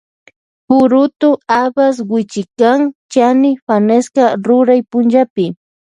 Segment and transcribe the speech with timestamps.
[0.67, 2.79] Purutu habas wichikan
[3.13, 5.45] chani fanesca ruray punllapi.